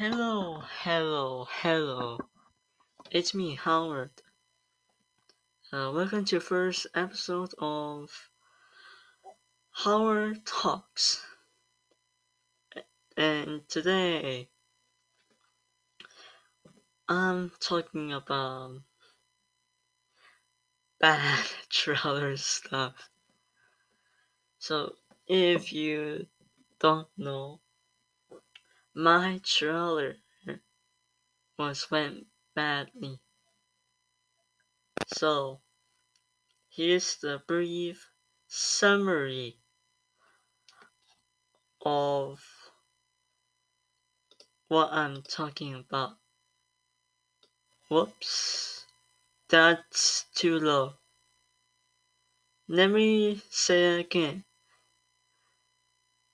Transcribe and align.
Hello, 0.00 0.62
hello, 0.82 1.46
hello. 1.50 2.20
It's 3.10 3.34
me, 3.34 3.54
Howard. 3.54 4.22
Uh, 5.70 5.92
welcome 5.94 6.24
to 6.24 6.40
first 6.40 6.86
episode 6.94 7.52
of 7.58 8.30
Howard 9.72 10.46
Talks. 10.46 11.22
And 13.14 13.68
today 13.68 14.48
I'm 17.06 17.52
talking 17.60 18.10
about 18.14 18.80
bad 20.98 21.44
trailer 21.68 22.38
stuff. 22.38 23.10
So 24.60 24.94
if 25.26 25.74
you 25.74 26.26
don't 26.78 27.08
know, 27.18 27.60
my 28.94 29.40
trailer 29.44 30.16
was 31.58 31.90
went 31.90 32.26
badly. 32.54 33.20
So 35.06 35.60
here's 36.70 37.16
the 37.16 37.42
brief 37.46 38.10
summary 38.46 39.60
of 41.84 42.40
what 44.68 44.92
I'm 44.92 45.22
talking 45.22 45.74
about. 45.74 46.16
Whoops, 47.88 48.86
that's 49.48 50.26
too 50.34 50.58
low. 50.58 50.94
Let 52.68 52.88
me 52.88 53.42
say 53.50 54.00
again. 54.00 54.44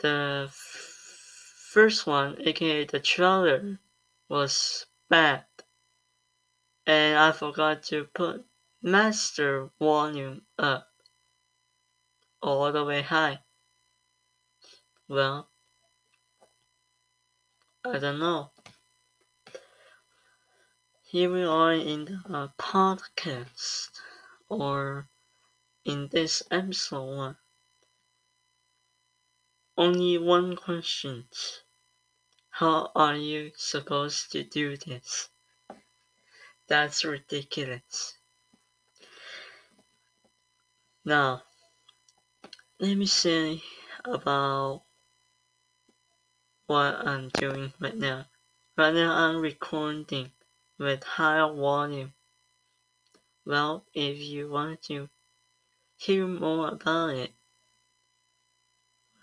The 0.00 0.50
first 1.74 2.06
one, 2.06 2.36
aka 2.46 2.84
the 2.84 3.00
trailer, 3.00 3.80
was 4.28 4.86
bad. 5.10 5.44
And 6.86 7.18
I 7.18 7.32
forgot 7.32 7.82
to 7.90 8.04
put 8.14 8.44
master 8.80 9.70
volume 9.80 10.42
up 10.56 10.86
all 12.40 12.70
the 12.70 12.84
way 12.84 13.02
high. 13.02 13.40
Well, 15.08 15.50
I 17.84 17.98
don't 17.98 18.20
know. 18.20 18.52
Here 21.02 21.32
we 21.32 21.42
are 21.42 21.72
in 21.72 22.04
the 22.04 22.52
podcast, 22.56 23.90
or 24.48 25.08
in 25.84 26.08
this 26.12 26.40
episode 26.52 27.16
one. 27.16 27.36
Only 29.76 30.18
one 30.18 30.54
question. 30.54 31.26
How 32.58 32.92
are 32.94 33.16
you 33.16 33.50
supposed 33.56 34.30
to 34.30 34.44
do 34.44 34.76
this? 34.76 35.28
That's 36.68 37.04
ridiculous. 37.04 38.16
Now, 41.04 41.42
let 42.78 42.96
me 42.96 43.06
say 43.06 43.60
about 44.04 44.84
what 46.68 46.94
I'm 47.04 47.30
doing 47.30 47.72
right 47.80 47.96
now. 47.96 48.26
Right 48.78 48.94
now, 48.94 49.12
I'm 49.16 49.40
recording 49.40 50.30
with 50.78 51.02
high 51.02 51.40
volume. 51.40 52.12
Well, 53.44 53.84
if 53.94 54.20
you 54.20 54.48
want 54.48 54.80
to 54.82 55.08
hear 55.96 56.28
more 56.28 56.68
about 56.68 57.16
it, 57.16 57.32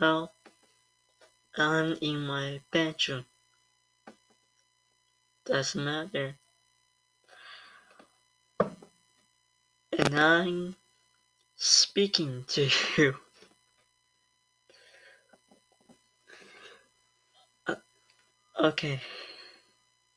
well, 0.00 0.35
I'm 1.58 1.96
in 2.02 2.26
my 2.26 2.60
bedroom. 2.70 3.24
Doesn't 5.46 5.82
matter. 5.82 6.36
And 9.98 10.18
I'm 10.18 10.76
speaking 11.56 12.44
to 12.48 12.68
you. 12.98 13.16
Uh, 17.66 17.76
okay. 18.60 19.00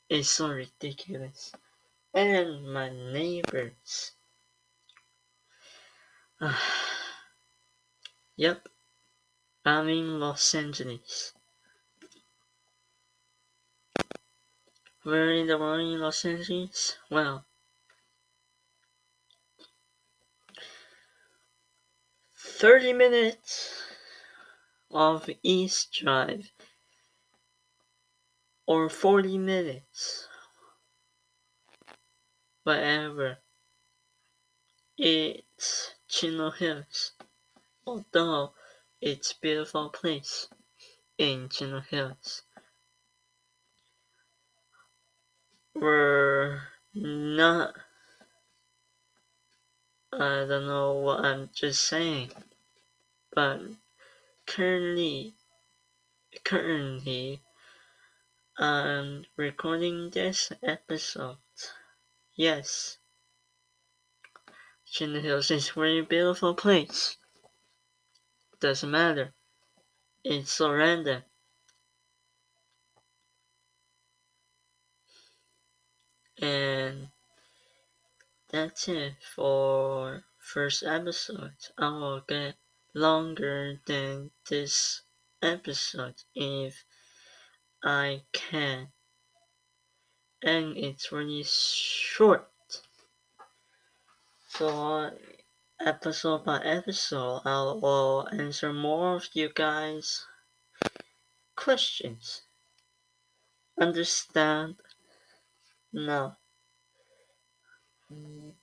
It's 0.09 0.29
so 0.29 0.49
ridiculous. 0.49 1.53
And 2.13 2.73
my 2.73 2.89
neighbors. 2.89 4.11
yep. 8.35 8.67
I'm 9.63 9.87
in 9.87 10.19
Los 10.19 10.53
Angeles. 10.53 11.33
In 15.11 15.47
the 15.47 15.55
in 15.55 15.99
Los 15.99 16.23
Angeles? 16.23 16.97
Well, 17.09 17.43
thirty 22.37 22.93
minutes 22.93 23.85
of 24.91 25.27
East 25.41 25.91
Drive 25.93 26.51
or 28.67 28.87
forty 28.87 29.39
minutes, 29.39 30.27
whatever. 32.63 33.39
It's 34.95 35.95
Chino 36.07 36.51
Hills, 36.51 37.13
although 37.83 38.53
it's 39.01 39.33
beautiful 39.33 39.89
place 39.89 40.49
in 41.17 41.49
Chino 41.49 41.79
Hills. 41.79 42.43
We're 45.81 46.61
not. 46.93 47.73
I 50.11 50.45
don't 50.45 50.67
know 50.67 50.91
what 50.93 51.23
I'm 51.23 51.49
just 51.53 51.87
saying, 51.87 52.31
but 53.33 53.61
currently, 54.45 55.35
currently, 56.43 57.41
I'm 58.57 59.23
recording 59.37 60.09
this 60.09 60.51
episode. 60.61 61.37
Yes, 62.35 62.97
Chino 64.85 65.21
Hills 65.21 65.49
is 65.49 65.69
a 65.69 65.73
very 65.73 66.01
beautiful 66.01 66.55
place. 66.55 67.15
Doesn't 68.59 68.91
matter. 68.91 69.33
It's 70.25 70.51
so 70.51 70.73
random. 70.73 71.23
And 76.41 77.09
that's 78.49 78.87
it 78.87 79.15
for 79.35 80.23
first 80.37 80.83
episode. 80.83 81.53
I 81.77 81.89
will 81.89 82.21
get 82.21 82.55
longer 82.93 83.79
than 83.85 84.31
this 84.49 85.01
episode 85.41 86.23
if 86.33 86.83
I 87.83 88.23
can. 88.31 88.87
And 90.41 90.77
it's 90.77 91.11
really 91.11 91.43
short. 91.45 92.49
So 94.49 95.11
episode 95.79 96.43
by 96.43 96.61
episode 96.63 97.41
I 97.45 97.61
will 97.63 98.27
answer 98.31 98.73
more 98.73 99.15
of 99.15 99.29
you 99.33 99.49
guys 99.53 100.25
questions. 101.55 102.41
Understand? 103.79 104.75
No. 105.91 106.35
You 108.09 108.53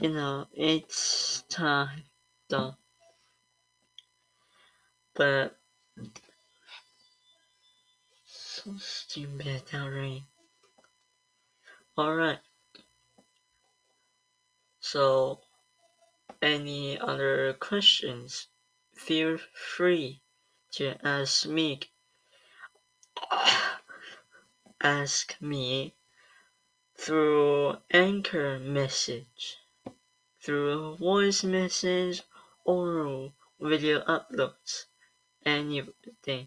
know, 0.00 0.46
it's 0.52 1.42
time 1.48 2.02
though. 2.48 2.74
But 5.14 5.58
so 8.24 8.76
stupid 8.78 9.62
already. 9.74 10.24
Alright. 11.96 12.40
So 14.80 15.40
any 16.40 16.98
other 16.98 17.52
questions, 17.60 18.48
feel 18.94 19.38
free 19.54 20.22
to 20.72 20.96
ask 21.06 21.46
me. 21.46 21.80
Ask 24.80 25.40
me 25.40 25.94
through 27.02 27.76
anchor 27.90 28.60
message, 28.60 29.56
through 30.40 30.96
voice 30.98 31.42
message, 31.42 32.22
or 32.64 33.32
video 33.60 33.98
uploads, 34.02 34.84
anything. 35.44 36.46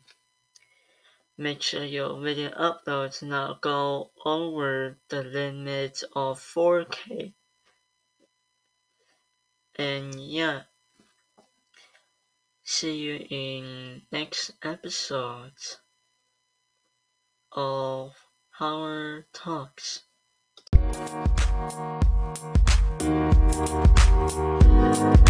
Make 1.38 1.62
sure 1.62 1.84
your 1.84 2.22
video 2.22 2.52
uploads 2.52 3.22
not 3.22 3.60
go 3.60 4.12
over 4.26 4.98
the 5.10 5.24
limit 5.24 6.02
of 6.16 6.40
4K. 6.40 7.34
And 9.76 10.16
yeah, 10.16 10.62
see 12.64 12.96
you 12.96 13.28
in 13.30 14.04
next 14.10 14.52
episode 14.64 15.60
of 17.52 18.14
Howard 18.52 19.26
talks. 19.34 20.04
Thank 20.96 21.26
you. 25.20 25.25